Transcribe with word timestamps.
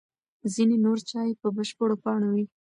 ځینې 0.53 0.75
نور 0.85 0.99
چای 1.09 1.29
په 1.41 1.47
بشپړو 1.55 1.95
پاڼو 2.03 2.29
وي. 2.35 2.45